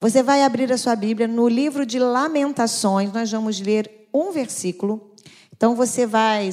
[0.00, 5.12] Você vai abrir a sua Bíblia no livro de Lamentações, nós vamos ler um versículo.
[5.54, 6.48] Então você vai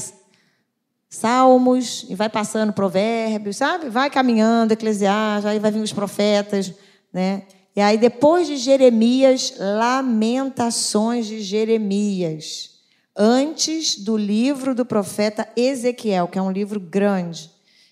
[1.10, 3.88] Salmos e vai passando Provérbios, sabe?
[3.88, 6.74] Vai caminhando, Eclesiastes, aí vai vir os profetas,
[7.14, 7.44] né?
[7.74, 12.82] E aí depois de Jeremias, Lamentações de Jeremias,
[13.16, 17.50] antes do livro do profeta Ezequiel, que é um livro grande.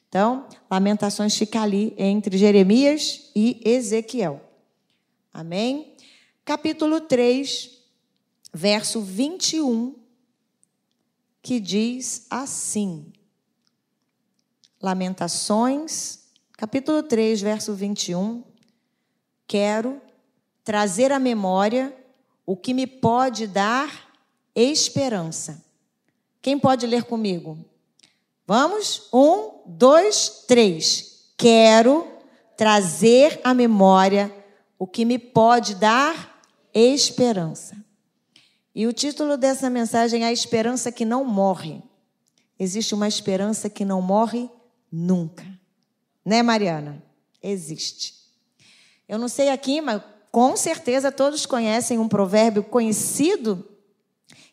[0.09, 4.44] Então, Lamentações fica ali entre Jeremias e Ezequiel.
[5.37, 5.93] Amém?
[6.45, 7.69] Capítulo 3,
[8.53, 9.93] verso 21,
[11.41, 13.11] que diz assim:
[14.81, 16.19] Lamentações,
[16.53, 18.45] capítulo 3, verso 21.
[19.45, 20.01] Quero
[20.63, 21.93] trazer à memória
[22.45, 24.09] o que me pode dar
[24.55, 25.61] esperança.
[26.41, 27.57] Quem pode ler comigo?
[28.47, 29.09] Vamos?
[29.11, 31.33] Um, dois, três.
[31.35, 32.07] Quero
[32.55, 34.33] trazer à memória
[34.77, 36.41] o que me pode dar
[36.73, 37.75] esperança.
[38.73, 41.81] E o título dessa mensagem é A Esperança que Não Morre.
[42.59, 44.49] Existe uma esperança que não morre
[44.91, 45.45] nunca.
[46.25, 47.03] Né, Mariana?
[47.43, 48.15] Existe.
[49.07, 50.01] Eu não sei aqui, mas
[50.31, 53.67] com certeza todos conhecem um provérbio conhecido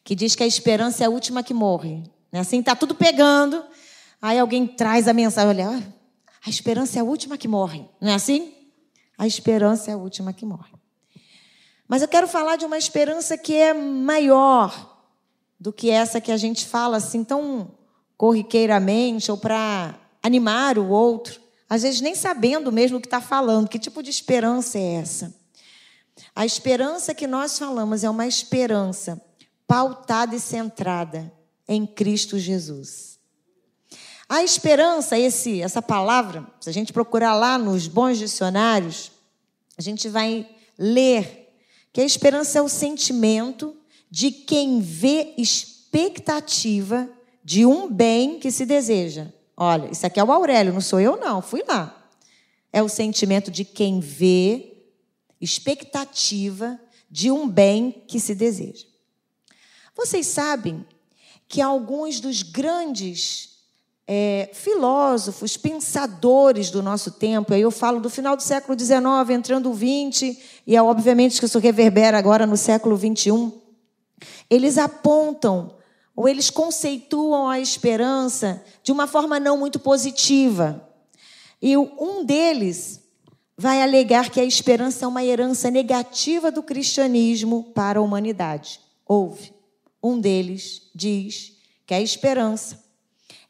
[0.05, 2.03] que diz que a esperança é a última que morre.
[2.31, 2.41] Né?
[2.41, 3.64] Assim, está tudo pegando,
[4.20, 5.95] aí alguém traz a mensagem, olha,
[6.45, 7.84] a esperança é a última que morre.
[8.01, 8.53] Não é assim?
[9.23, 10.73] A esperança é a última que morre.
[11.87, 14.98] Mas eu quero falar de uma esperança que é maior
[15.61, 17.70] do que essa que a gente fala assim tão
[18.17, 23.69] corriqueiramente ou para animar o outro, às vezes nem sabendo mesmo o que está falando.
[23.69, 25.33] Que tipo de esperança é essa?
[26.34, 29.25] A esperança que nós falamos é uma esperança
[29.69, 31.33] pautada e centrada
[31.69, 33.12] em Cristo Jesus.
[34.33, 39.11] A esperança, esse, essa palavra, se a gente procurar lá nos bons dicionários,
[39.83, 41.52] a gente vai ler
[41.92, 43.77] que a esperança é o sentimento
[44.08, 47.11] de quem vê expectativa
[47.42, 49.27] de um bem que se deseja.
[49.57, 52.08] Olha, isso aqui é o Aurélio, não sou eu, não, fui lá.
[52.73, 54.84] É o sentimento de quem vê
[55.40, 56.80] expectativa
[57.11, 58.86] de um bem que se deseja.
[59.96, 60.86] Vocês sabem
[61.48, 63.52] que alguns dos grandes
[64.07, 69.70] é, filósofos, pensadores do nosso tempo, aí eu falo do final do século XIX, entrando
[69.70, 70.36] o XX,
[70.67, 73.52] e é obviamente que isso reverbera agora no século XXI,
[74.51, 75.74] eles apontam
[76.14, 80.89] ou eles conceituam a esperança de uma forma não muito positiva.
[81.61, 83.01] E um deles
[83.57, 88.80] vai alegar que a esperança é uma herança negativa do cristianismo para a humanidade.
[89.07, 89.55] Houve.
[90.02, 91.52] Um deles diz
[91.86, 92.82] que a esperança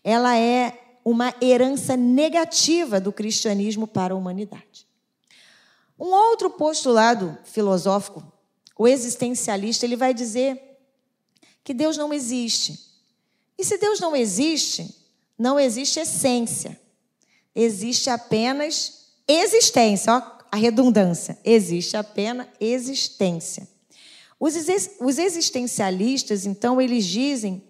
[0.05, 4.87] ela é uma herança negativa do cristianismo para a humanidade.
[5.99, 8.23] Um outro postulado filosófico,
[8.79, 10.61] o existencialista, ele vai dizer
[11.63, 12.79] que Deus não existe.
[13.59, 14.95] E se Deus não existe,
[15.39, 16.81] não existe essência.
[17.55, 21.39] Existe apenas existência, ó, a redundância.
[21.45, 23.69] Existe apenas existência.
[24.41, 27.63] Os existencialistas, então, eles dizem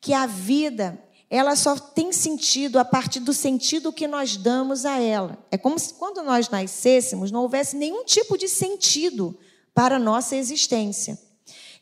[0.00, 0.98] que a vida
[1.34, 5.36] ela só tem sentido a partir do sentido que nós damos a ela.
[5.50, 9.36] É como se quando nós nascêssemos não houvesse nenhum tipo de sentido
[9.74, 11.18] para a nossa existência.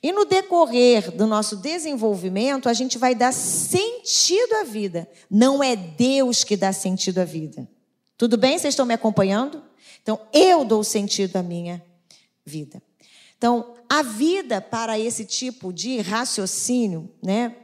[0.02, 5.06] E no decorrer do nosso desenvolvimento, a gente vai dar sentido à vida.
[5.30, 7.69] Não é Deus que dá sentido à vida.
[8.16, 8.58] Tudo bem?
[8.58, 9.62] Vocês estão me acompanhando?
[10.02, 11.84] Então, eu dou sentido à minha
[12.42, 12.82] vida.
[13.36, 17.54] Então, a vida para esse tipo de raciocínio, né?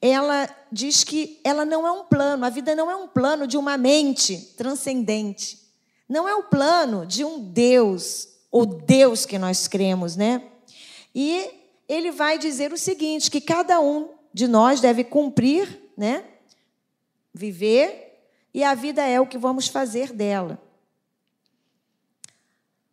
[0.00, 3.56] ela diz que ela não é um plano, a vida não é um plano de
[3.56, 5.58] uma mente transcendente.
[6.06, 10.42] Não é o plano de um Deus, o Deus que nós cremos, né?
[11.14, 11.50] E
[11.88, 16.24] ele vai dizer o seguinte, que cada um de nós deve cumprir, né?
[17.32, 18.20] Viver,
[18.52, 20.62] e a vida é o que vamos fazer dela.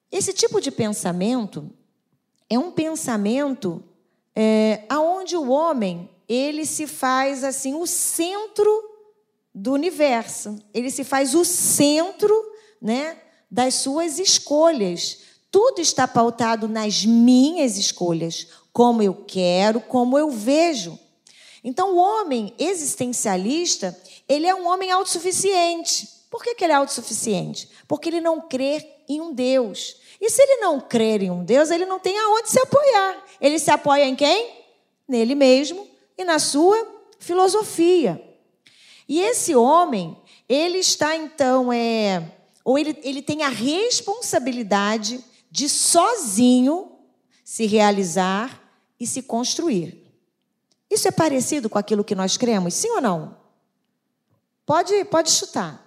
[0.10, 1.70] Esse tipo de pensamento
[2.50, 3.84] é um pensamento
[4.36, 8.70] é, aonde o homem ele se faz assim o centro
[9.54, 10.58] do universo.
[10.74, 12.34] Ele se faz o centro,
[12.82, 13.18] né,
[13.50, 15.20] das suas escolhas.
[15.52, 20.98] Tudo está pautado nas minhas escolhas, como eu quero, como eu vejo.
[21.64, 23.98] Então, o homem existencialista,
[24.28, 26.10] ele é um homem autossuficiente.
[26.30, 27.70] Por que, que ele é autossuficiente?
[27.88, 29.98] Porque ele não crê em um Deus.
[30.20, 33.24] E se ele não crer em um Deus, ele não tem aonde se apoiar.
[33.42, 34.64] Ele se apoia em quem?
[35.08, 35.88] Nele mesmo
[36.18, 36.88] e na sua
[37.20, 38.22] filosofia.
[39.08, 42.32] E esse homem, ele está então, é,
[42.64, 46.98] ou ele, ele tem a responsabilidade de sozinho
[47.44, 48.62] se realizar
[49.00, 50.04] e se construir.
[50.90, 53.38] Isso é parecido com aquilo que nós cremos, sim ou não?
[54.66, 55.84] Pode, pode chutar.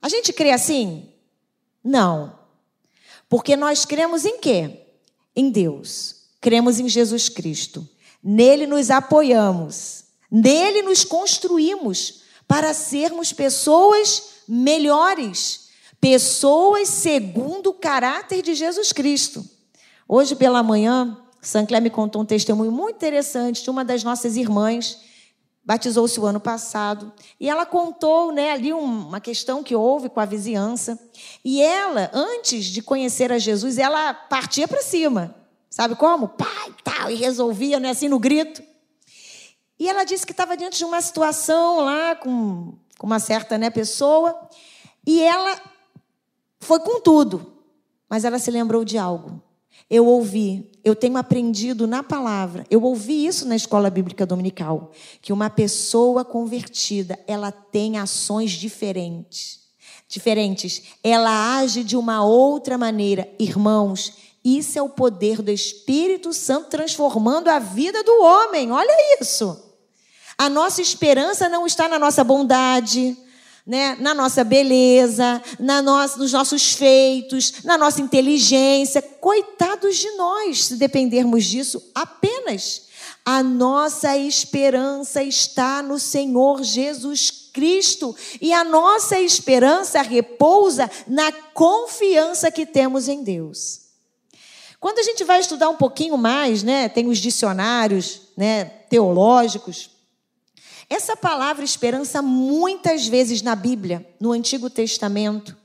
[0.00, 1.13] A gente crê assim?
[1.84, 2.38] Não.
[3.28, 4.86] Porque nós cremos em quê?
[5.36, 6.22] Em Deus.
[6.40, 7.86] Cremos em Jesus Cristo.
[8.22, 10.04] Nele nos apoiamos.
[10.30, 15.68] Nele nos construímos para sermos pessoas melhores,
[16.00, 19.44] pessoas segundo o caráter de Jesus Cristo.
[20.08, 24.98] Hoje pela manhã, Sancler me contou um testemunho muito interessante de uma das nossas irmãs,
[25.64, 30.26] batizou-se o ano passado, e ela contou né, ali uma questão que houve com a
[30.26, 30.98] vizinhança.
[31.44, 35.34] E ela, antes de conhecer a Jesus, ela partia para cima.
[35.70, 36.28] Sabe como?
[36.28, 38.62] Pai, tal, e resolvia, né, assim, no grito.
[39.78, 43.70] E ela disse que estava diante de uma situação lá com, com uma certa né,
[43.70, 44.48] pessoa,
[45.06, 45.60] e ela
[46.60, 47.54] foi com tudo,
[48.08, 49.42] mas ela se lembrou de algo.
[49.88, 54.92] Eu ouvi, eu tenho aprendido na palavra, eu ouvi isso na escola bíblica dominical,
[55.22, 59.64] que uma pessoa convertida, ela tem ações diferentes.
[60.06, 60.82] Diferentes.
[61.02, 63.28] Ela age de uma outra maneira.
[63.38, 64.12] Irmãos,
[64.44, 68.70] isso é o poder do Espírito Santo transformando a vida do homem.
[68.70, 69.58] Olha isso.
[70.36, 73.16] A nossa esperança não está na nossa bondade,
[73.66, 79.02] né, na nossa beleza, na nossa, nos nossos feitos, na nossa inteligência.
[79.24, 82.88] Coitados de nós, se dependermos disso apenas.
[83.24, 92.50] A nossa esperança está no Senhor Jesus Cristo e a nossa esperança repousa na confiança
[92.50, 93.86] que temos em Deus.
[94.78, 99.88] Quando a gente vai estudar um pouquinho mais, né, tem os dicionários, né, teológicos,
[100.90, 105.56] essa palavra esperança, muitas vezes na Bíblia, no Antigo Testamento,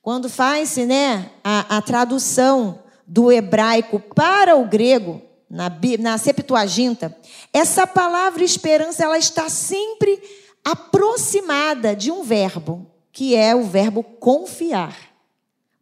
[0.00, 5.70] quando faz-se né, a, a, tradução do hebraico para o grego, na,
[6.00, 7.16] na Septuaginta,
[7.52, 10.20] essa palavra esperança ela está sempre
[10.64, 14.96] aproximada de um verbo, que é o verbo confiar.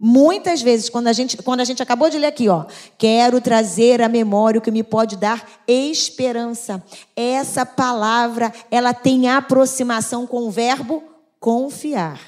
[0.05, 2.65] Muitas vezes, quando a gente, quando a gente acabou de ler aqui, ó,
[2.99, 6.83] quero trazer à memória o que me pode dar esperança.
[7.15, 11.05] Essa palavra, ela tem aproximação com o verbo
[11.39, 12.21] confiar.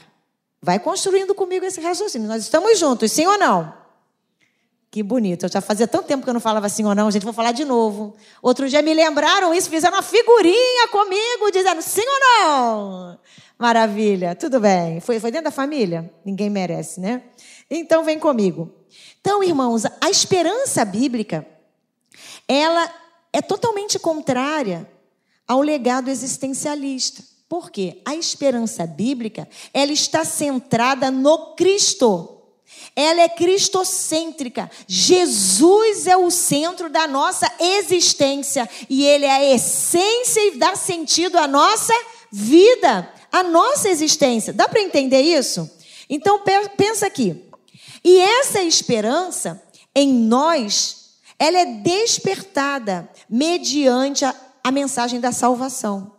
[0.63, 2.29] Vai construindo comigo esse raciocínio.
[2.29, 3.84] Nós estamos juntos, sim ou não?
[4.95, 5.45] Que bonito.
[5.45, 7.51] Eu já fazia tanto tempo que eu não falava sim ou não, gente, vou falar
[7.51, 8.15] de novo.
[8.41, 13.19] Outro dia me lembraram isso, fizeram uma figurinha comigo, dizendo sim ou não.
[13.59, 15.01] Maravilha, tudo bem.
[15.01, 16.09] Foi, foi dentro da família?
[16.25, 17.25] Ninguém merece, né?
[17.69, 18.73] Então vem comigo.
[19.21, 21.45] Então, irmãos, a esperança bíblica,
[22.47, 22.89] ela
[23.33, 24.89] é totalmente contrária
[25.45, 27.21] ao legado existencialista.
[27.49, 28.01] Por quê?
[28.05, 32.34] A esperança bíblica, ela está centrada no Cristo.
[32.97, 34.71] Ela é cristocêntrica.
[34.87, 41.37] Jesus é o centro da nossa existência e ele é a essência e dá sentido
[41.37, 41.93] à nossa
[42.31, 44.53] vida, à nossa existência.
[44.53, 45.69] Dá para entender isso?
[46.09, 46.43] Então
[46.77, 47.45] pensa aqui.
[48.05, 49.61] E essa esperança
[49.95, 56.13] em nós, ela é despertada mediante a, a mensagem da salvação.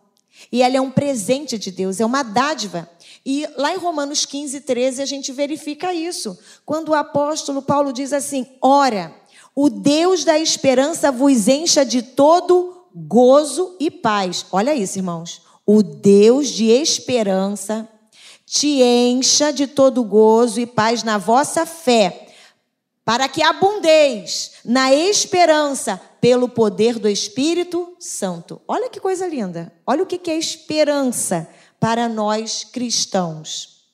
[0.51, 2.89] E ela é um presente de Deus, é uma dádiva.
[3.25, 6.38] E lá em Romanos 15, 13, a gente verifica isso.
[6.63, 9.13] Quando o apóstolo Paulo diz assim: Ora,
[9.56, 14.46] o Deus da esperança vos encha de todo gozo e paz.
[14.51, 15.41] Olha isso, irmãos.
[15.65, 17.89] O Deus de esperança
[18.46, 22.27] te encha de todo gozo e paz na vossa fé,
[23.03, 28.62] para que abundeis na esperança pelo poder do Espírito Santo.
[28.67, 29.74] Olha que coisa linda.
[29.86, 31.48] Olha o que é esperança
[31.79, 33.86] para nós cristãos.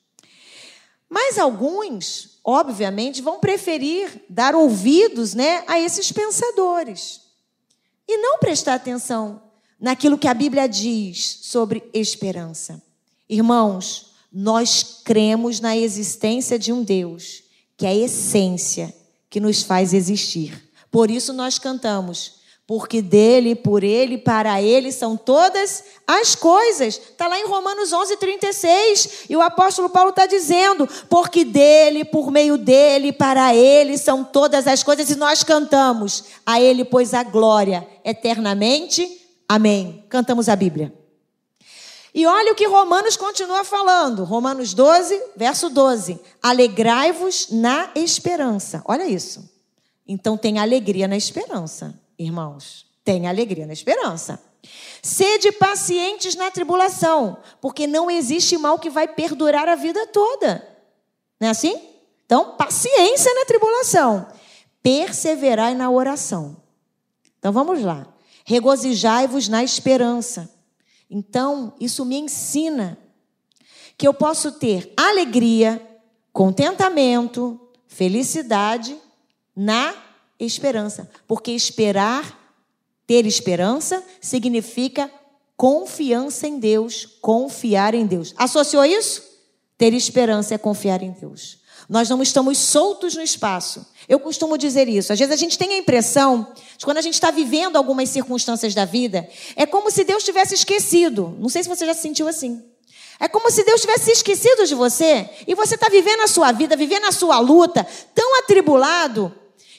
[1.09, 7.21] Mas alguns, obviamente, vão preferir dar ouvidos né, a esses pensadores
[8.07, 9.41] e não prestar atenção
[9.79, 12.81] naquilo que a Bíblia diz sobre esperança.
[13.27, 17.43] Irmãos, nós cremos na existência de um Deus,
[17.75, 18.95] que é a essência
[19.29, 20.71] que nos faz existir.
[20.89, 26.97] Por isso nós cantamos, porque dele, por ele, para ele são todas as coisas.
[26.97, 29.25] Está lá em Romanos 11, 36.
[29.29, 34.67] E o apóstolo Paulo está dizendo, porque dele, por meio dele, para ele são todas
[34.67, 35.09] as coisas.
[35.09, 39.19] E nós cantamos, a ele, pois, a glória eternamente.
[39.49, 40.05] Amém.
[40.07, 40.93] Cantamos a Bíblia.
[42.13, 44.23] E olha o que Romanos continua falando.
[44.23, 46.19] Romanos 12, verso 12.
[46.41, 48.81] Alegrai-vos na esperança.
[48.85, 49.49] Olha isso.
[50.07, 52.85] Então tem alegria na esperança, irmãos.
[53.03, 54.41] Tem alegria na esperança.
[55.01, 60.67] Sede pacientes na tribulação, porque não existe mal que vai perdurar a vida toda.
[61.39, 61.79] Não é assim?
[62.25, 64.27] Então, paciência na tribulação.
[64.83, 66.57] perseverai na oração.
[67.37, 68.07] Então vamos lá.
[68.45, 70.51] Regozijai-vos na esperança.
[71.09, 72.97] Então, isso me ensina
[73.97, 75.79] que eu posso ter alegria,
[76.33, 78.97] contentamento, felicidade
[79.55, 79.93] na
[80.45, 81.09] esperança.
[81.27, 82.39] Porque esperar,
[83.07, 85.11] ter esperança, significa
[85.55, 88.33] confiança em Deus, confiar em Deus.
[88.37, 89.23] Associou isso?
[89.77, 91.59] Ter esperança é confiar em Deus.
[91.89, 93.85] Nós não estamos soltos no espaço.
[94.07, 95.11] Eu costumo dizer isso.
[95.11, 98.73] Às vezes a gente tem a impressão de quando a gente está vivendo algumas circunstâncias
[98.73, 101.35] da vida, é como se Deus tivesse esquecido.
[101.37, 102.63] Não sei se você já se sentiu assim.
[103.19, 106.75] É como se Deus tivesse esquecido de você e você está vivendo a sua vida,
[106.75, 109.31] vivendo a sua luta, tão atribulado,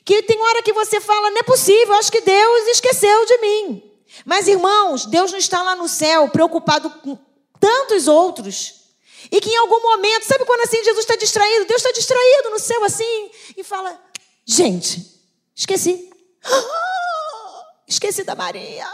[0.05, 3.93] que tem hora que você fala: não é possível, acho que Deus esqueceu de mim.
[4.25, 7.19] Mas, irmãos, Deus não está lá no céu preocupado com
[7.59, 8.83] tantos outros.
[9.31, 11.65] E que em algum momento, sabe quando assim Jesus está distraído?
[11.65, 13.99] Deus está distraído no céu assim e fala:
[14.45, 15.21] Gente,
[15.55, 16.11] esqueci.
[17.87, 18.89] esqueci da Maria.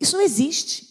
[0.00, 0.86] Isso não existe.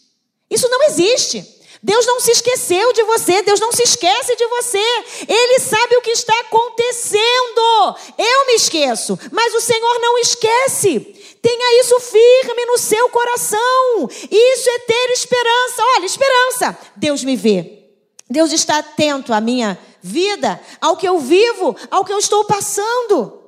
[0.49, 1.54] Isso não existe.
[1.85, 4.83] Deus não se esqueceu de você, Deus não se esquece de você.
[5.27, 7.95] Ele sabe o que está acontecendo.
[8.17, 10.99] Eu me esqueço, mas o Senhor não esquece.
[11.43, 14.09] Tenha isso firme no seu coração.
[14.31, 15.83] Isso é ter esperança.
[15.95, 16.79] Olha, esperança.
[16.95, 17.83] Deus me vê.
[18.27, 23.43] Deus está atento à minha vida, ao que eu vivo, ao que eu estou passando.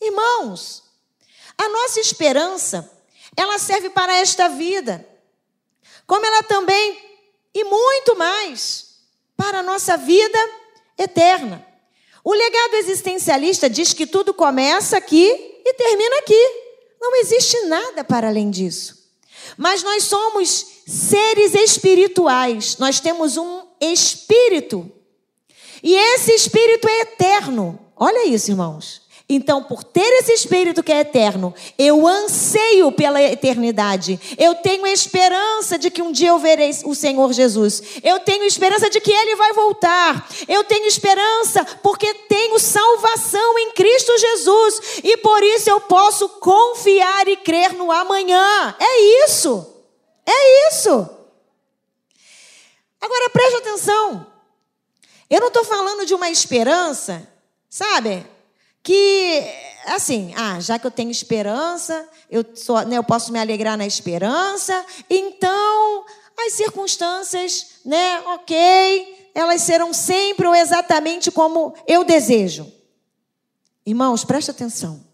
[0.00, 0.82] Irmãos,
[1.56, 2.90] a nossa esperança,
[3.36, 5.06] ela serve para esta vida,
[6.08, 7.09] como ela também,
[7.54, 8.96] e muito mais,
[9.36, 10.38] para a nossa vida
[10.98, 11.66] eterna.
[12.22, 15.26] O legado existencialista diz que tudo começa aqui
[15.64, 16.70] e termina aqui.
[17.00, 19.00] Não existe nada para além disso.
[19.56, 24.90] Mas nós somos seres espirituais, nós temos um espírito.
[25.82, 27.78] E esse espírito é eterno.
[27.96, 29.02] Olha isso, irmãos.
[29.32, 34.18] Então, por ter esse espírito que é eterno, eu anseio pela eternidade.
[34.36, 37.80] Eu tenho esperança de que um dia eu verei o Senhor Jesus.
[38.02, 40.28] Eu tenho esperança de que ele vai voltar.
[40.48, 47.28] Eu tenho esperança porque tenho salvação em Cristo Jesus e por isso eu posso confiar
[47.28, 48.74] e crer no amanhã.
[48.80, 49.64] É isso.
[50.26, 51.08] É isso.
[53.00, 54.26] Agora preste atenção.
[55.30, 57.28] Eu não estou falando de uma esperança,
[57.68, 58.26] sabe?
[58.82, 59.42] Que
[59.86, 63.86] assim, ah, já que eu tenho esperança, eu, sou, né, eu posso me alegrar na
[63.86, 66.04] esperança, então
[66.38, 72.70] as circunstâncias, né, ok, elas serão sempre ou exatamente como eu desejo.
[73.84, 75.04] Irmãos, preste atenção.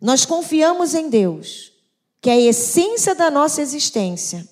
[0.00, 1.72] Nós confiamos em Deus,
[2.20, 4.46] que é a essência da nossa existência.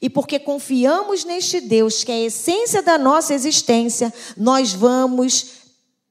[0.00, 5.63] E porque confiamos neste Deus, que é a essência da nossa existência, nós vamos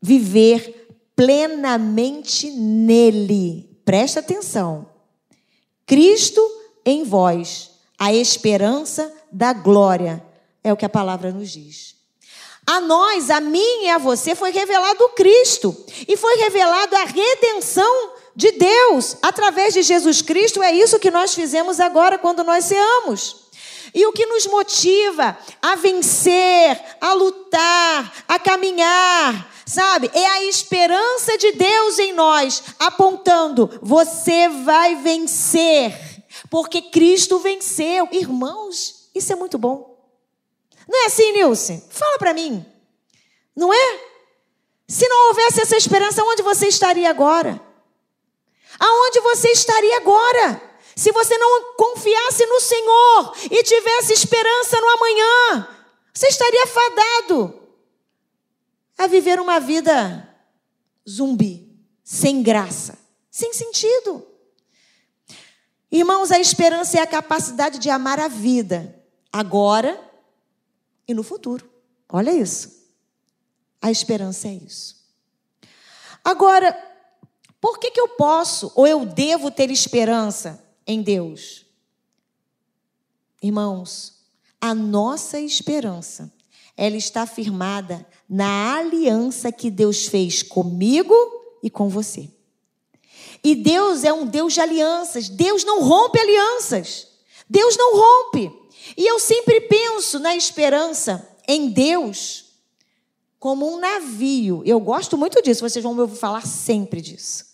[0.03, 3.69] viver plenamente nele.
[3.85, 4.89] Presta atenção.
[5.85, 6.41] Cristo
[6.85, 10.21] em vós, a esperança da glória,
[10.61, 11.95] é o que a palavra nos diz.
[12.67, 15.73] A nós, a mim e a você foi revelado Cristo
[16.05, 20.61] e foi revelado a redenção de Deus através de Jesus Cristo.
[20.61, 23.43] É isso que nós fizemos agora quando nós ceamos.
[23.93, 30.11] E o que nos motiva a vencer, a lutar, a caminhar, Sabe?
[30.13, 35.93] É a esperança de Deus em nós, apontando: você vai vencer,
[36.49, 38.07] porque Cristo venceu.
[38.11, 39.93] Irmãos, isso é muito bom.
[40.87, 41.83] Não é assim, Nilce?
[41.89, 42.65] Fala para mim.
[43.55, 43.99] Não é?
[44.87, 47.59] Se não houvesse essa esperança, onde você estaria agora?
[48.79, 50.61] Aonde você estaria agora?
[50.95, 55.67] Se você não confiasse no Senhor e tivesse esperança no amanhã,
[56.13, 57.62] você estaria fadado
[58.97, 60.29] a viver uma vida
[61.07, 62.97] zumbi, sem graça,
[63.29, 64.25] sem sentido.
[65.91, 68.99] Irmãos, a esperança é a capacidade de amar a vida,
[69.31, 69.99] agora
[71.07, 71.69] e no futuro.
[72.09, 72.83] Olha isso.
[73.81, 75.03] A esperança é isso.
[76.23, 76.73] Agora,
[77.59, 81.65] por que, que eu posso ou eu devo ter esperança em Deus?
[83.41, 84.23] Irmãos,
[84.59, 86.31] a nossa esperança,
[86.75, 91.13] ela está firmada na aliança que Deus fez comigo
[91.61, 92.29] e com você.
[93.43, 95.29] E Deus é um Deus de alianças.
[95.29, 97.07] Deus não rompe alianças.
[97.49, 98.51] Deus não rompe.
[98.97, 102.45] E eu sempre penso na esperança em Deus
[103.39, 104.63] como um navio.
[104.65, 107.45] Eu gosto muito disso, vocês vão me ouvir falar sempre disso.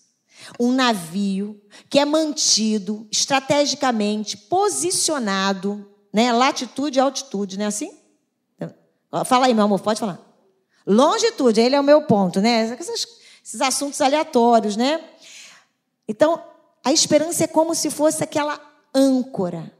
[0.59, 1.59] Um navio
[1.89, 7.98] que é mantido estrategicamente posicionado, né, latitude e altitude, não é assim?
[9.25, 10.19] Fala aí, meu amor, pode falar.
[10.85, 12.61] Longitude, ele é o meu ponto, né?
[12.61, 13.07] Essas,
[13.43, 15.03] esses assuntos aleatórios, né?
[16.07, 16.41] Então,
[16.83, 18.59] a esperança é como se fosse aquela
[18.93, 19.71] âncora,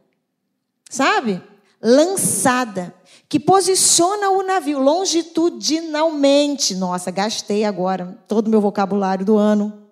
[0.90, 1.42] sabe?
[1.82, 2.94] Lançada,
[3.28, 6.76] que posiciona o navio longitudinalmente.
[6.76, 9.88] Nossa, gastei agora todo o meu vocabulário do ano.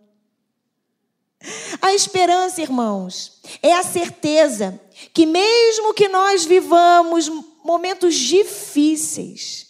[1.82, 4.79] A esperança, irmãos, é a certeza
[5.13, 7.29] que, mesmo que nós vivamos
[7.68, 9.68] momentos difíceis,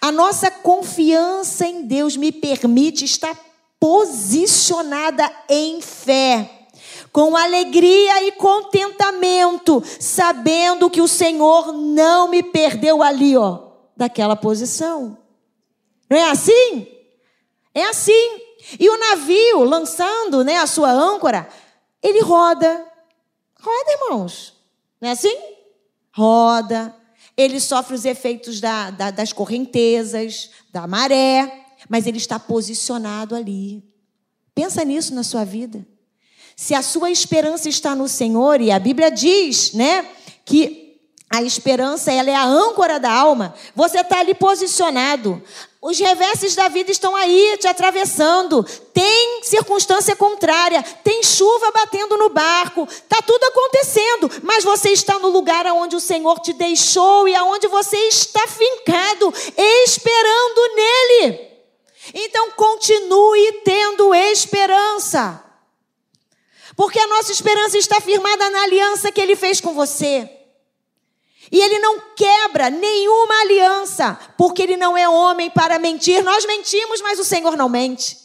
[0.00, 3.38] a nossa confiança em Deus me permite estar
[3.78, 6.68] posicionada em fé,
[7.12, 15.18] com alegria e contentamento, sabendo que o Senhor não me perdeu ali, ó, daquela posição.
[16.08, 16.88] Não é assim?
[17.74, 18.40] É assim.
[18.80, 21.46] E o navio, lançando né, a sua âncora,
[22.02, 22.86] ele roda.
[23.60, 24.54] Roda, irmãos.
[24.98, 25.36] Não é assim?
[26.10, 27.03] Roda.
[27.36, 33.82] Ele sofre os efeitos da, da, das correntezas, da maré, mas ele está posicionado ali.
[34.54, 35.84] Pensa nisso na sua vida.
[36.56, 40.06] Se a sua esperança está no Senhor, e a Bíblia diz, né,
[40.44, 40.84] que
[41.28, 45.42] a esperança ela é a âncora da alma, você está ali posicionado.
[45.82, 48.62] Os reverses da vida estão aí te atravessando.
[48.92, 49.03] Tem
[49.42, 55.66] circunstância contrária, tem chuva batendo no barco, está tudo acontecendo, mas você está no lugar
[55.66, 59.32] onde o Senhor te deixou e aonde você está fincado,
[59.84, 61.54] esperando nele.
[62.12, 65.42] Então continue tendo esperança.
[66.76, 70.28] Porque a nossa esperança está firmada na aliança que ele fez com você.
[71.52, 76.22] E ele não quebra nenhuma aliança, porque ele não é homem para mentir.
[76.24, 78.23] Nós mentimos, mas o Senhor não mente.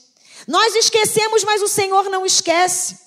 [0.49, 2.97] Nós esquecemos, mas o Senhor não esquece.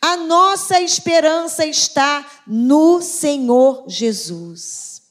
[0.00, 5.02] A nossa esperança está no Senhor Jesus.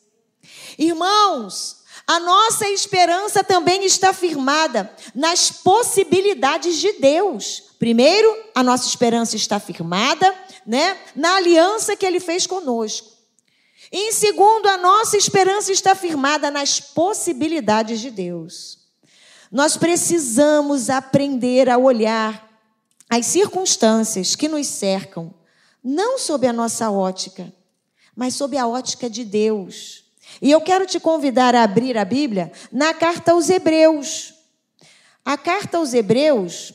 [0.79, 7.63] Irmãos, a nossa esperança também está firmada nas possibilidades de Deus.
[7.77, 10.33] Primeiro, a nossa esperança está firmada,
[10.65, 13.09] né, na aliança que ele fez conosco.
[13.91, 18.76] Em segundo, a nossa esperança está firmada nas possibilidades de Deus.
[19.51, 22.47] Nós precisamos aprender a olhar
[23.09, 25.33] as circunstâncias que nos cercam,
[25.83, 27.53] não sob a nossa ótica,
[28.15, 30.03] mas sob a ótica de Deus.
[30.41, 34.33] E eu quero te convidar a abrir a Bíblia na carta aos Hebreus.
[35.23, 36.73] A carta aos Hebreus,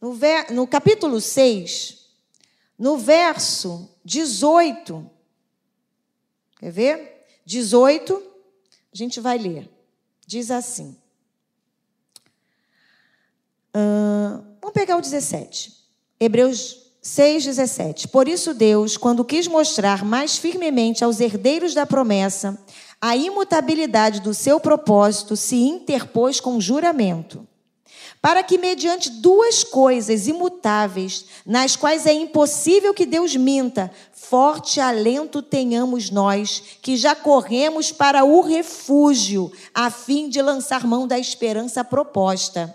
[0.00, 0.16] no,
[0.50, 2.06] no capítulo 6,
[2.78, 5.08] no verso 18.
[6.58, 7.26] Quer ver?
[7.44, 8.22] 18,
[8.92, 9.79] a gente vai ler.
[10.30, 10.96] Diz assim.
[13.74, 15.72] Uh, vamos pegar o 17.
[16.20, 18.06] Hebreus 6, 17.
[18.06, 22.56] Por isso, Deus, quando quis mostrar mais firmemente aos herdeiros da promessa
[23.00, 27.44] a imutabilidade do seu propósito, se interpôs com juramento
[28.22, 35.40] para que, mediante duas coisas imutáveis, nas quais é impossível que Deus minta, forte alento
[35.40, 41.82] tenhamos nós, que já corremos para o refúgio, a fim de lançar mão da esperança
[41.82, 42.74] proposta,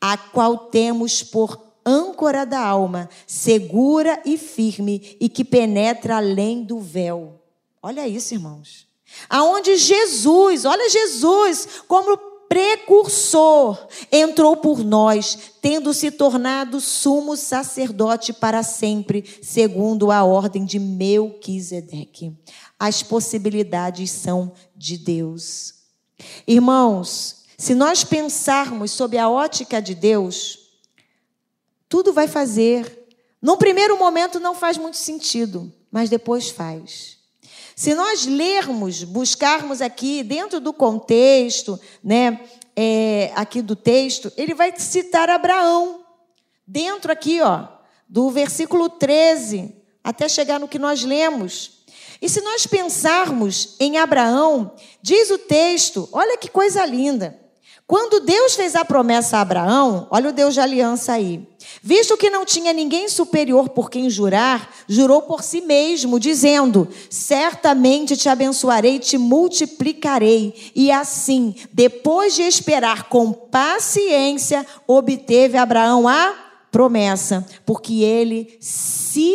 [0.00, 6.78] a qual temos por âncora da alma, segura e firme, e que penetra além do
[6.78, 7.40] véu.
[7.82, 8.86] Olha isso, irmãos.
[9.28, 12.16] Aonde Jesus, olha Jesus, como
[12.54, 20.78] precursor, entrou por nós, tendo se tornado sumo sacerdote para sempre, segundo a ordem de
[20.78, 22.32] Melquisedeque.
[22.78, 25.74] As possibilidades são de Deus.
[26.46, 30.60] Irmãos, se nós pensarmos sob a ótica de Deus,
[31.88, 33.08] tudo vai fazer.
[33.42, 37.18] No primeiro momento não faz muito sentido, mas depois faz.
[37.76, 42.40] Se nós lermos, buscarmos aqui dentro do contexto, né,
[42.76, 46.04] é, aqui do texto, ele vai citar Abraão.
[46.66, 47.66] Dentro aqui, ó,
[48.08, 51.84] do versículo 13, até chegar no que nós lemos.
[52.22, 57.43] E se nós pensarmos em Abraão, diz o texto, olha que coisa linda.
[57.86, 61.46] Quando Deus fez a promessa a Abraão, olha o Deus de aliança aí.
[61.82, 68.16] Visto que não tinha ninguém superior por quem jurar, jurou por si mesmo, dizendo: Certamente
[68.16, 70.72] te abençoarei te multiplicarei.
[70.74, 76.34] E assim, depois de esperar com paciência, obteve Abraão a
[76.72, 79.34] promessa, porque ele se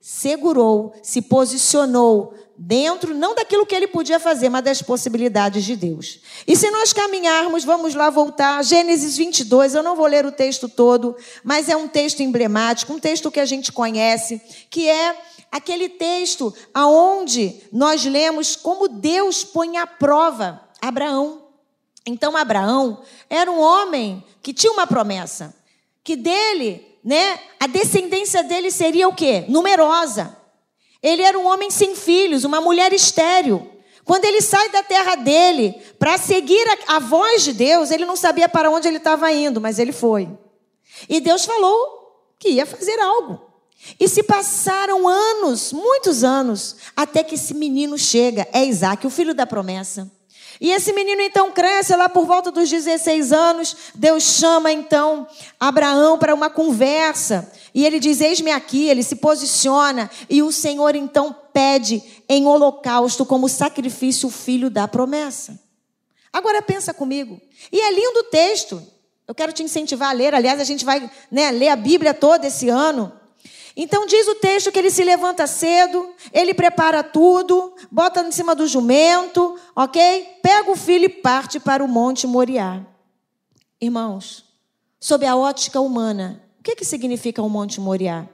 [0.00, 6.20] segurou, se posicionou dentro, não daquilo que ele podia fazer, mas das possibilidades de Deus.
[6.46, 10.68] E se nós caminharmos, vamos lá voltar, Gênesis 22, eu não vou ler o texto
[10.68, 15.16] todo, mas é um texto emblemático, um texto que a gente conhece, que é
[15.50, 21.46] aquele texto aonde nós lemos como Deus põe à prova Abraão.
[22.04, 25.54] Então Abraão era um homem que tinha uma promessa,
[26.04, 29.46] que dele, né, a descendência dele seria o quê?
[29.48, 30.39] Numerosa.
[31.02, 33.70] Ele era um homem sem filhos, uma mulher estéril.
[34.04, 38.16] Quando ele sai da terra dele para seguir a, a, voz de Deus, ele não
[38.16, 40.28] sabia para onde ele estava indo, mas ele foi.
[41.08, 43.40] E Deus falou que ia fazer algo.
[43.98, 49.34] E se passaram anos, muitos anos, até que esse menino chega, é Isaac, o filho
[49.34, 50.10] da promessa.
[50.60, 53.76] E esse menino então cresce lá por volta dos 16 anos.
[53.94, 55.26] Deus chama então
[55.58, 57.50] Abraão para uma conversa.
[57.74, 58.86] E ele diz: Eis-me aqui.
[58.86, 60.10] Ele se posiciona.
[60.28, 65.58] E o Senhor então pede em holocausto como sacrifício o filho da promessa.
[66.30, 67.40] Agora pensa comigo.
[67.72, 68.82] E é lindo o texto.
[69.26, 70.34] Eu quero te incentivar a ler.
[70.34, 73.19] Aliás, a gente vai né, ler a Bíblia toda esse ano.
[73.82, 78.54] Então diz o texto que ele se levanta cedo, ele prepara tudo, bota em cima
[78.54, 80.36] do jumento, ok?
[80.42, 82.84] Pega o filho e parte para o Monte Moriá.
[83.80, 84.44] Irmãos,
[85.00, 88.28] sob a ótica humana, o que, que significa o Monte Moriá?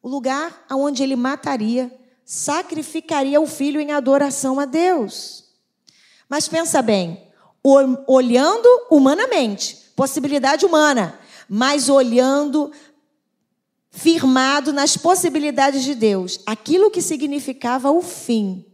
[0.00, 1.90] O lugar onde ele mataria,
[2.24, 5.42] sacrificaria o filho em adoração a Deus.
[6.28, 7.20] Mas pensa bem,
[8.06, 12.70] olhando humanamente, possibilidade humana, mas olhando
[13.96, 16.38] firmado nas possibilidades de Deus.
[16.44, 18.64] Aquilo que significava o fim,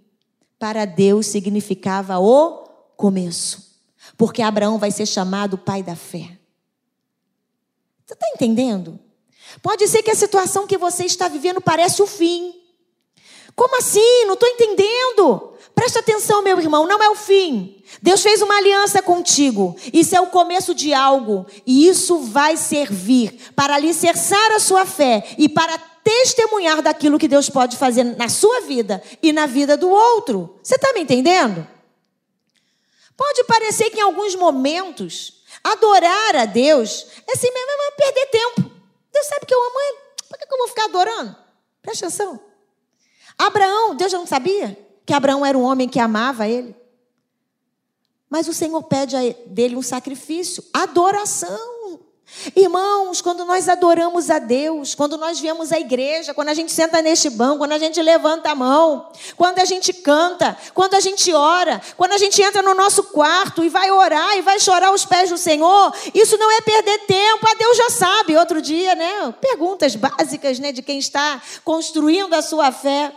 [0.58, 2.64] para Deus significava o
[2.96, 3.80] começo.
[4.18, 6.38] Porque Abraão vai ser chamado pai da fé.
[8.04, 8.98] Você está entendendo?
[9.62, 12.52] Pode ser que a situação que você está vivendo parece o fim.
[13.54, 14.24] Como assim?
[14.24, 15.54] Não estou entendendo.
[15.72, 17.82] Presta atenção, meu irmão, não é o fim.
[18.03, 19.77] Deus fez uma aliança contigo.
[19.93, 21.47] Isso é o começo de algo.
[21.65, 27.49] E isso vai servir para alicerçar a sua fé e para testemunhar daquilo que Deus
[27.49, 30.59] pode fazer na sua vida e na vida do outro.
[30.61, 31.65] Você está me entendendo?
[33.17, 38.71] Pode parecer que em alguns momentos adorar a Deus é assim mesmo, é perder tempo.
[39.12, 39.99] Deus sabe que eu amo Ele.
[40.29, 41.37] Por que eu vou ficar adorando?
[41.81, 42.41] Presta atenção.
[43.38, 46.75] Abraão, Deus já não sabia que Abraão era um homem que amava ele.
[48.33, 49.14] Mas o Senhor pede
[49.45, 52.01] dele um sacrifício, adoração.
[52.57, 57.03] Irmãos, quando nós adoramos a Deus, quando nós viemos à igreja, quando a gente senta
[57.03, 61.31] neste banco, quando a gente levanta a mão, quando a gente canta, quando a gente
[61.31, 65.05] ora, quando a gente entra no nosso quarto e vai orar e vai chorar aos
[65.05, 68.35] pés do Senhor, isso não é perder tempo, a Deus já sabe.
[68.38, 69.35] Outro dia, né?
[69.42, 73.14] Perguntas básicas, né, de quem está construindo a sua fé.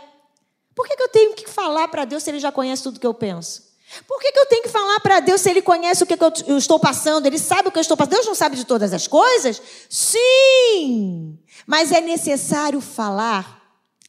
[0.74, 3.06] Por que, que eu tenho que falar para Deus se Ele já conhece tudo que
[3.06, 3.65] eu penso?
[4.06, 6.24] Por que, que eu tenho que falar para Deus se Ele conhece o que, que
[6.24, 7.26] eu, eu estou passando?
[7.26, 8.14] Ele sabe o que eu estou passando?
[8.14, 9.60] Deus não sabe de todas as coisas?
[9.88, 11.38] Sim!
[11.66, 13.62] Mas é necessário falar,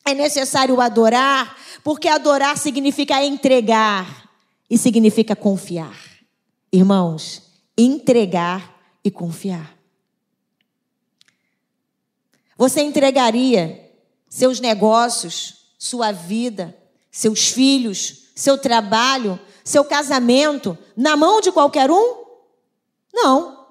[0.05, 4.29] é necessário adorar, porque adorar significa entregar
[4.69, 5.97] e significa confiar.
[6.71, 7.43] Irmãos,
[7.77, 9.77] entregar e confiar.
[12.57, 13.91] Você entregaria
[14.27, 16.75] seus negócios, sua vida,
[17.11, 22.23] seus filhos, seu trabalho, seu casamento na mão de qualquer um?
[23.13, 23.67] Não.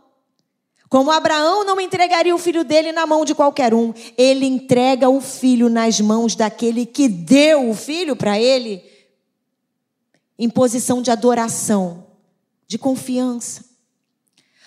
[0.91, 5.23] Como Abraão não entregaria o filho dele na mão de qualquer um, ele entrega o
[5.23, 8.85] filho nas mãos daquele que deu o filho para ele,
[10.39, 12.07] em posição de adoração,
[12.69, 13.65] de confiança.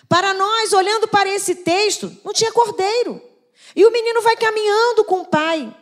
[0.10, 3.22] Para nós, olhando para esse texto, não tinha cordeiro.
[3.76, 5.74] E o menino vai caminhando com o pai.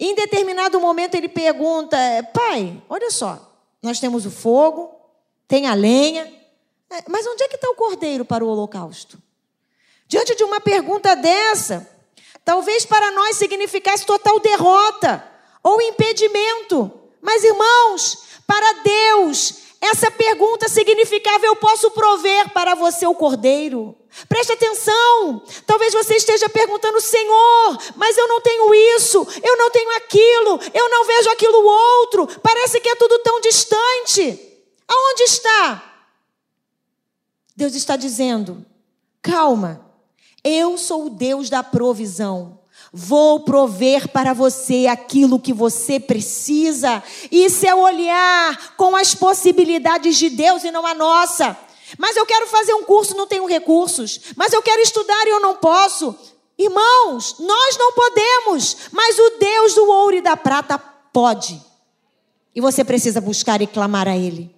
[0.00, 1.96] Em determinado momento ele pergunta:
[2.34, 3.49] Pai, olha só,
[3.82, 4.94] nós temos o fogo,
[5.48, 6.24] tem a lenha,
[6.90, 9.20] é, mas onde é que está o cordeiro para o holocausto?
[10.06, 11.88] Diante de uma pergunta dessa,
[12.44, 15.24] talvez para nós significasse total derrota
[15.62, 16.90] ou impedimento.
[17.22, 23.96] Mas, irmãos, para Deus, essa pergunta significava: Eu posso prover para você o cordeiro.
[24.28, 25.42] Preste atenção.
[25.66, 30.90] Talvez você esteja perguntando, Senhor, mas eu não tenho isso, eu não tenho aquilo, eu
[30.90, 32.26] não vejo aquilo outro.
[32.40, 34.38] Parece que é tudo tão distante.
[34.88, 35.84] Aonde está?
[37.56, 38.64] Deus está dizendo:
[39.22, 39.86] calma,
[40.42, 42.58] eu sou o Deus da provisão.
[42.92, 47.02] Vou prover para você aquilo que você precisa.
[47.30, 51.56] Isso é olhar com as possibilidades de Deus e não a nossa.
[51.98, 54.20] Mas eu quero fazer um curso, não tenho recursos.
[54.36, 56.16] Mas eu quero estudar e eu não posso.
[56.58, 61.60] Irmãos, nós não podemos, mas o Deus do ouro e da prata pode.
[62.54, 64.54] E você precisa buscar e clamar a Ele.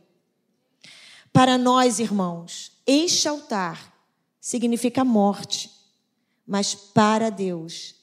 [1.33, 3.95] Para nós, irmãos, este altar
[4.41, 5.71] significa morte,
[6.45, 7.95] mas para Deus,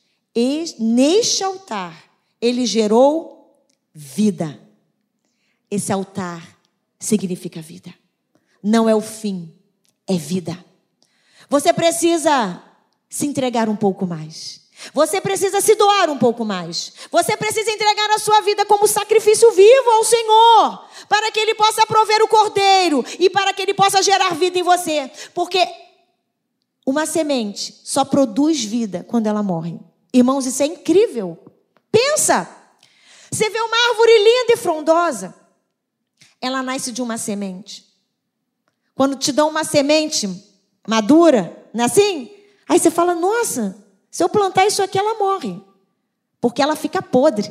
[0.80, 4.60] neste altar, Ele gerou vida.
[5.70, 6.58] Esse altar
[6.98, 7.94] significa vida.
[8.64, 9.54] Não é o fim,
[10.08, 10.64] é vida.
[11.50, 12.62] Você precisa
[13.10, 14.60] se entregar um pouco mais.
[14.94, 16.94] Você precisa se doar um pouco mais.
[17.12, 21.86] Você precisa entregar a sua vida como sacrifício vivo ao Senhor, para que Ele possa
[21.86, 25.12] prover o cordeiro e para que Ele possa gerar vida em você.
[25.34, 25.68] Porque
[26.86, 29.80] uma semente só produz vida quando ela morre.
[30.14, 31.38] Irmãos, isso é incrível.
[31.92, 32.50] Pensa.
[33.32, 35.36] Você vê uma árvore linda e frondosa.
[36.42, 37.89] Ela nasce de uma semente.
[39.00, 40.28] Quando te dão uma semente
[40.86, 42.30] madura, não é assim?
[42.68, 43.82] Aí você fala: nossa,
[44.12, 45.58] se eu plantar isso aqui, ela morre.
[46.42, 47.50] Porque ela fica podre.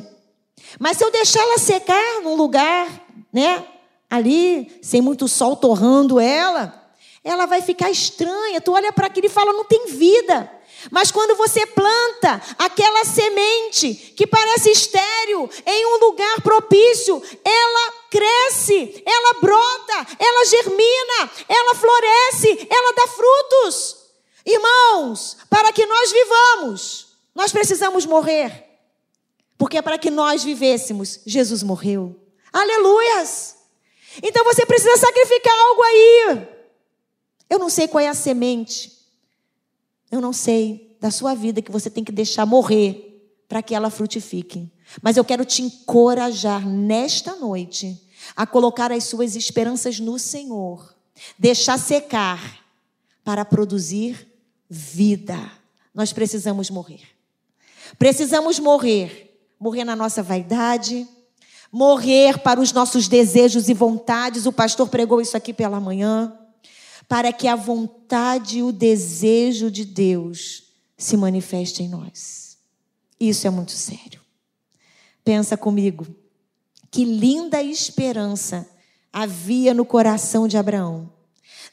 [0.79, 2.87] Mas se eu deixar ela secar num lugar,
[3.33, 3.65] né?
[4.07, 8.61] Ali, sem muito sol torrando ela, ela vai ficar estranha.
[8.61, 10.51] Tu olha para aquilo e fala: não tem vida.
[10.91, 19.03] Mas quando você planta aquela semente que parece estéril em um lugar propício, ela cresce,
[19.05, 23.97] ela brota, ela germina, ela floresce, ela dá frutos.
[24.45, 28.65] Irmãos, para que nós vivamos, nós precisamos morrer.
[29.57, 32.15] Porque é para que nós vivêssemos, Jesus morreu.
[32.53, 33.57] Aleluias!
[34.23, 36.47] Então você precisa sacrificar algo aí.
[37.49, 38.98] Eu não sei qual é a semente
[40.11, 43.09] eu não sei da sua vida que você tem que deixar morrer
[43.47, 44.71] para que ela frutifique.
[45.01, 48.01] Mas eu quero te encorajar nesta noite
[48.35, 50.95] a colocar as suas esperanças no Senhor,
[51.37, 52.59] deixar secar
[53.23, 54.27] para produzir
[54.69, 55.51] vida.
[55.93, 57.01] Nós precisamos morrer.
[57.97, 59.27] Precisamos morrer.
[59.59, 61.05] Morrer na nossa vaidade,
[61.69, 64.45] morrer para os nossos desejos e vontades.
[64.45, 66.38] O pastor pregou isso aqui pela manhã
[67.09, 72.55] para que a vontade e o desejo de Deus se manifeste em nós.
[73.19, 74.21] Isso é muito sério.
[75.25, 76.05] Pensa comigo,
[76.91, 78.69] que linda esperança
[79.11, 81.11] havia no coração de Abraão.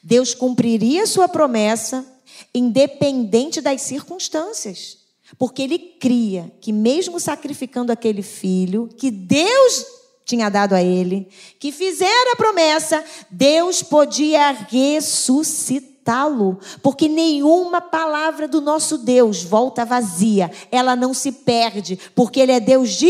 [0.01, 2.05] Deus cumpriria sua promessa,
[2.53, 4.97] independente das circunstâncias,
[5.37, 9.85] porque ele cria que, mesmo sacrificando aquele filho, que Deus
[10.27, 18.59] tinha dado a ele, que fizeram a promessa, Deus podia ressuscitá-lo, porque nenhuma palavra do
[18.59, 23.09] nosso Deus volta vazia, ela não se perde, porque ele é Deus de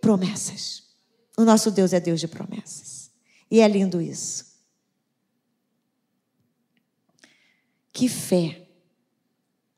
[0.00, 0.82] promessas.
[1.38, 3.12] O nosso Deus é Deus de promessas.
[3.48, 4.44] E é lindo isso.
[7.92, 8.66] Que fé.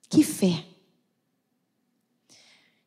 [0.08, 0.64] Que fé.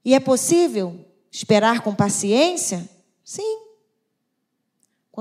[0.04, 2.90] E é possível esperar com paciência?
[3.24, 3.71] Sim.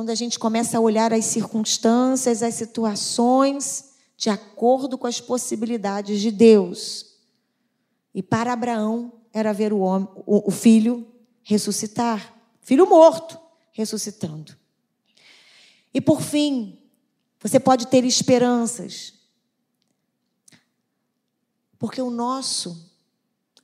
[0.01, 6.23] Quando a gente começa a olhar as circunstâncias, as situações, de acordo com as possibilidades
[6.23, 7.19] de Deus.
[8.15, 11.07] E para Abraão era ver o, homem, o, filho
[11.43, 13.39] ressuscitar, filho morto
[13.73, 14.57] ressuscitando.
[15.93, 16.79] E por fim,
[17.39, 19.13] você pode ter esperanças,
[21.79, 22.91] porque o nosso,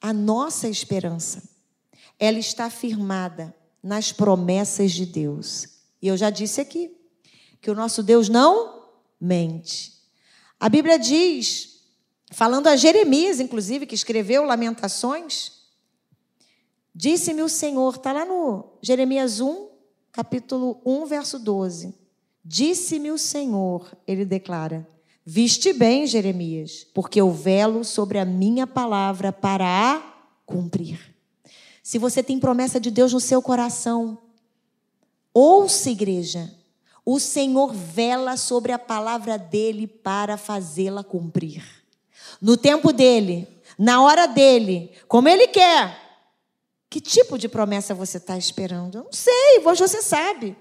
[0.03, 1.43] a nossa esperança,
[2.19, 5.76] ela está firmada nas promessas de Deus.
[6.07, 6.97] E eu já disse aqui
[7.61, 8.85] que o nosso Deus não
[9.21, 9.93] mente.
[10.61, 11.81] A Bíblia diz,
[12.31, 15.51] falando a Jeremias, inclusive, que escreveu Lamentações,
[16.95, 19.69] disse-me o Senhor, está lá no Jeremias 1,
[20.13, 21.93] capítulo 1, verso 12.
[22.45, 24.89] Disse-me o Senhor, ele declara:
[25.25, 30.01] Viste bem, Jeremias, porque eu velo sobre a minha palavra para a
[30.47, 31.17] cumprir.
[31.83, 34.23] Se você tem promessa de Deus no seu coração,
[35.39, 36.51] Ouça, igreja,
[37.05, 41.63] o Senhor vela sobre a palavra dele para fazê-la cumprir.
[42.41, 43.47] No tempo dele,
[43.79, 45.95] na hora dele, como ele quer.
[46.89, 48.97] Que tipo de promessa você está esperando?
[48.97, 50.57] Eu não sei, você sabe.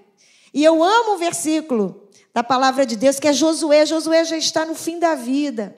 [0.52, 3.86] E eu amo o versículo da palavra de Deus, que é Josué.
[3.86, 5.74] Josué já está no fim da vida.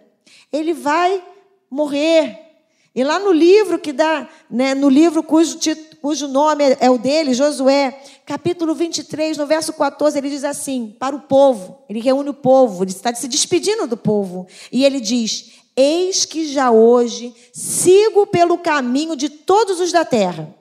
[0.53, 1.25] Ele vai
[1.71, 2.37] morrer.
[2.93, 5.57] E lá no livro que dá, né, no livro cujo,
[6.01, 11.15] cujo nome é o dele, Josué, capítulo 23, no verso 14, ele diz assim: para
[11.15, 15.53] o povo, ele reúne o povo, ele está se despedindo do povo, e ele diz:
[15.77, 20.55] Eis que já hoje sigo pelo caminho de todos os da terra,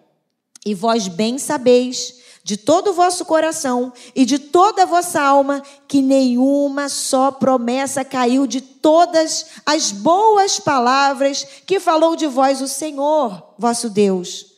[0.65, 2.15] e vós bem sabeis,
[2.47, 8.05] de todo o vosso coração e de toda a vossa alma, que nenhuma só promessa
[8.05, 14.56] caiu de todas as boas palavras que falou de vós o Senhor, vosso Deus.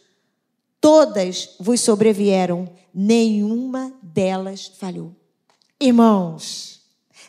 [0.82, 5.16] Todas vos sobrevieram nenhuma delas falhou.
[5.80, 6.80] Irmãos,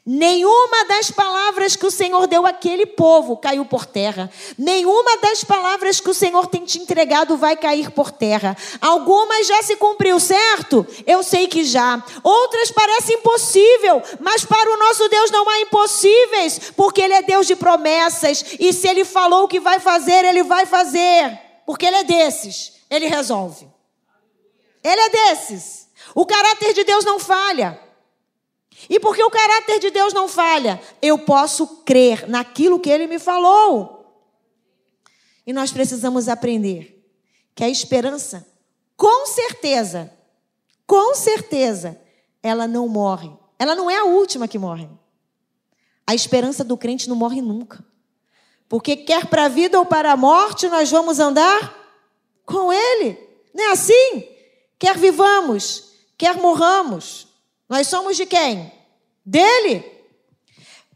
[0.05, 4.31] Nenhuma das palavras que o Senhor deu àquele povo caiu por terra.
[4.59, 8.57] Nenhuma das palavras que o Senhor tem te entregado vai cair por terra.
[8.81, 10.87] Algumas já se cumpriu, certo?
[11.07, 12.03] Eu sei que já.
[12.25, 17.47] Outras parecem impossível, mas para o nosso Deus não há impossíveis, porque Ele é Deus
[17.47, 18.57] de promessas.
[18.59, 21.39] E se Ele falou o que vai fazer, Ele vai fazer.
[21.67, 22.80] Porque Ele é desses.
[22.91, 23.69] Ele resolve.
[24.83, 25.89] Ele é desses.
[26.15, 27.81] O caráter de Deus não falha.
[28.89, 33.19] E porque o caráter de Deus não falha, eu posso crer naquilo que ele me
[33.19, 34.01] falou.
[35.47, 36.97] E nós precisamos aprender
[37.55, 38.47] que a esperança,
[38.97, 40.13] com certeza,
[40.87, 42.01] com certeza,
[42.43, 43.31] ela não morre.
[43.59, 44.89] Ela não é a última que morre.
[46.07, 47.85] A esperança do crente não morre nunca.
[48.69, 51.80] Porque quer para a vida ou para a morte, nós vamos andar
[52.51, 53.19] com ele.
[53.55, 54.29] Não é assim?
[54.79, 57.29] Quer vivamos, quer morramos.
[57.69, 58.73] Nós somos de quem?
[59.25, 59.85] Dele.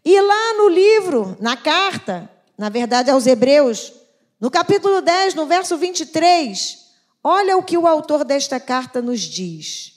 [0.05, 3.93] E lá no livro, na carta, na verdade aos Hebreus,
[4.41, 6.85] no capítulo 10, no verso 23,
[7.23, 9.95] olha o que o autor desta carta nos diz.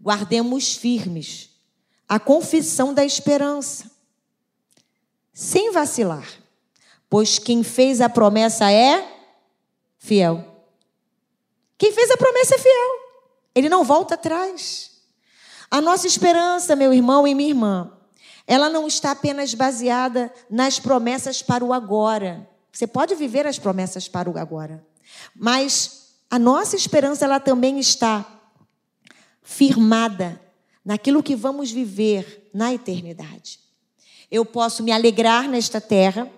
[0.00, 1.50] Guardemos firmes
[2.08, 3.88] a confissão da esperança,
[5.32, 6.26] sem vacilar,
[7.08, 9.19] pois quem fez a promessa é
[10.00, 10.44] fiel.
[11.78, 12.90] Quem fez a promessa é fiel.
[13.54, 14.90] Ele não volta atrás.
[15.70, 17.92] A nossa esperança, meu irmão e minha irmã,
[18.46, 22.48] ela não está apenas baseada nas promessas para o agora.
[22.72, 24.84] Você pode viver as promessas para o agora,
[25.34, 28.26] mas a nossa esperança ela também está
[29.42, 30.40] firmada
[30.84, 33.60] naquilo que vamos viver na eternidade.
[34.30, 36.30] Eu posso me alegrar nesta terra,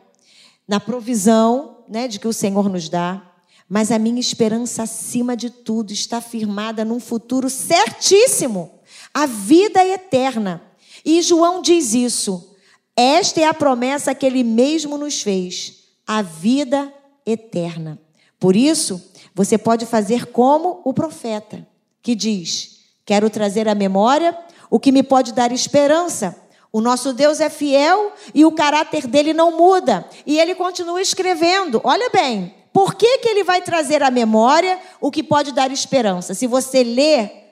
[0.67, 3.32] na provisão, né, de que o Senhor nos dá,
[3.73, 8.71] mas a minha esperança acima de tudo está firmada num futuro certíssimo
[9.15, 10.63] a vida eterna.
[11.03, 12.55] E João diz isso.
[12.95, 16.93] Esta é a promessa que ele mesmo nos fez, a vida
[17.25, 17.99] eterna.
[18.39, 19.03] Por isso,
[19.35, 21.67] você pode fazer como o profeta,
[22.03, 26.37] que diz: Quero trazer à memória o que me pode dar esperança.
[26.71, 30.07] O nosso Deus é fiel e o caráter dele não muda.
[30.27, 31.81] E ele continua escrevendo.
[31.83, 36.35] Olha bem, por que, que ele vai trazer à memória o que pode dar esperança?
[36.35, 37.43] Se você ler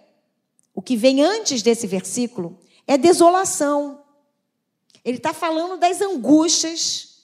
[0.74, 4.02] o que vem antes desse versículo é desolação.
[5.04, 7.18] Ele está falando das angústias,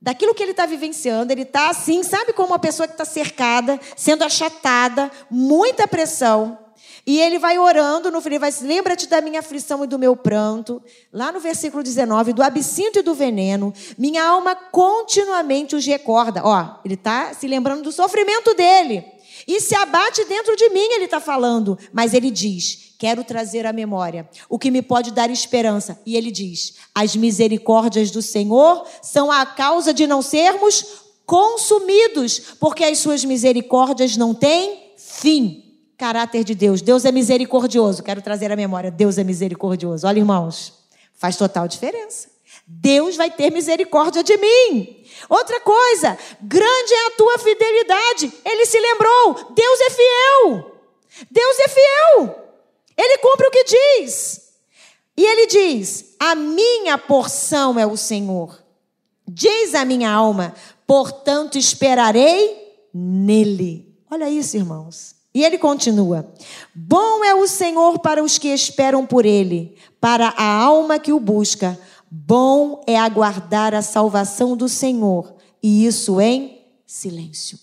[0.00, 1.32] daquilo que ele está vivenciando.
[1.32, 6.58] Ele está assim, sabe como uma pessoa que está cercada, sendo achatada, muita pressão.
[7.04, 10.80] E ele vai orando, no final, vai lembra-te da minha aflição e do meu pranto.
[11.12, 16.42] Lá no versículo 19, do absinto e do veneno, minha alma continuamente os recorda.
[16.44, 19.04] Ó, ele está se lembrando do sofrimento dele.
[19.48, 21.76] E se abate dentro de mim, ele está falando.
[21.92, 26.00] Mas ele diz: Quero trazer à memória o que me pode dar esperança.
[26.06, 32.84] E ele diz: As misericórdias do Senhor são a causa de não sermos consumidos, porque
[32.84, 35.61] as suas misericórdias não têm fim.
[36.02, 36.82] Caráter de Deus.
[36.82, 38.02] Deus é misericordioso.
[38.02, 40.04] Quero trazer à memória: Deus é misericordioso.
[40.04, 40.72] Olha, irmãos,
[41.14, 42.28] faz total diferença.
[42.66, 45.04] Deus vai ter misericórdia de mim.
[45.28, 48.32] Outra coisa, grande é a tua fidelidade.
[48.44, 50.76] Ele se lembrou: Deus é fiel.
[51.30, 52.48] Deus é fiel.
[52.98, 54.40] Ele cumpre o que diz.
[55.16, 58.60] E ele diz: A minha porção é o Senhor.
[59.24, 60.52] Diz a minha alma:
[60.84, 63.96] Portanto esperarei nele.
[64.10, 65.11] Olha isso, irmãos.
[65.34, 66.32] E ele continua:
[66.74, 71.20] Bom é o Senhor para os que esperam por ele, para a alma que o
[71.20, 71.78] busca.
[72.10, 77.58] Bom é aguardar a salvação do Senhor, e isso em silêncio.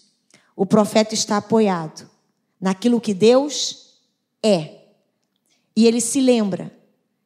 [0.55, 2.09] O profeta está apoiado
[2.59, 3.93] naquilo que Deus
[4.43, 4.79] é.
[5.75, 6.71] E ele se lembra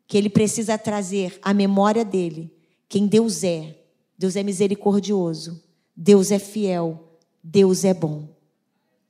[0.06, 2.54] que ele precisa trazer à memória dele
[2.90, 3.80] quem Deus é.
[4.18, 5.64] Deus é misericordioso,
[5.96, 8.30] Deus é fiel, Deus é bom,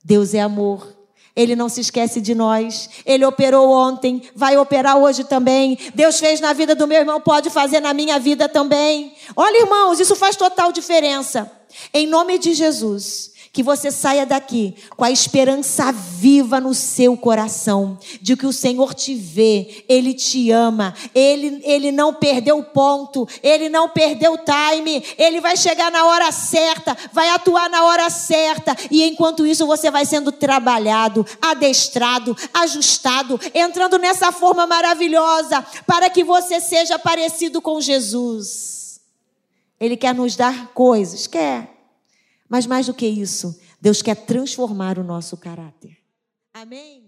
[0.02, 0.96] Deus é amor,
[1.36, 2.88] ele não se esquece de nós.
[3.04, 5.78] Ele operou ontem, vai operar hoje também.
[5.94, 9.14] Deus fez na vida do meu irmão, pode fazer na minha vida também.
[9.34, 11.50] Olha, irmãos, isso faz total diferença.
[11.92, 17.96] Em nome de Jesus que você saia daqui com a esperança viva no seu coração,
[18.20, 23.28] de que o Senhor te vê, Ele te ama, Ele, ele não perdeu o ponto,
[23.40, 28.10] Ele não perdeu o time, Ele vai chegar na hora certa, vai atuar na hora
[28.10, 36.10] certa, e enquanto isso você vai sendo trabalhado, adestrado, ajustado, entrando nessa forma maravilhosa, para
[36.10, 39.00] que você seja parecido com Jesus.
[39.78, 41.73] Ele quer nos dar coisas, quer.
[42.48, 45.98] Mas mais do que isso, Deus quer transformar o nosso caráter.
[46.52, 47.03] Amém?